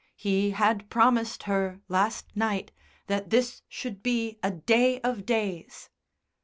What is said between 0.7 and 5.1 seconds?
promised her last night that this should be a day